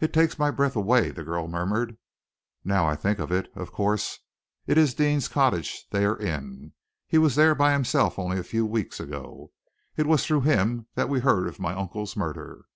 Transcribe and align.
"It 0.00 0.12
takes 0.12 0.38
my 0.38 0.50
breath 0.50 0.76
away," 0.76 1.10
the 1.10 1.24
girl 1.24 1.48
murmured. 1.48 1.96
"Now 2.62 2.86
I 2.86 2.94
think 2.94 3.18
of 3.18 3.32
it, 3.32 3.50
of 3.56 3.72
course, 3.72 4.18
it 4.66 4.76
is 4.76 4.92
Deane's 4.92 5.28
cottage 5.28 5.86
they 5.88 6.04
are 6.04 6.18
in. 6.18 6.74
He 7.06 7.16
was 7.16 7.36
there 7.36 7.54
himself 7.54 8.18
only 8.18 8.38
a 8.38 8.44
few 8.44 8.66
weeks 8.66 9.00
ago. 9.00 9.52
It 9.96 10.04
was 10.06 10.26
through 10.26 10.42
him 10.42 10.88
that 10.94 11.08
we 11.08 11.20
heard 11.20 11.48
of 11.48 11.58
my 11.58 11.72
uncle's 11.72 12.18
murder." 12.18 12.66